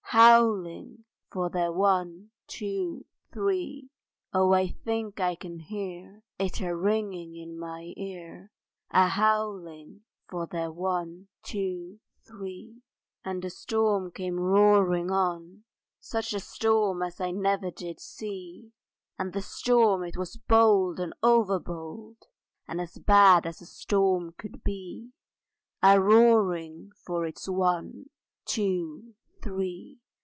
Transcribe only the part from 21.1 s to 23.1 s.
over bold, And as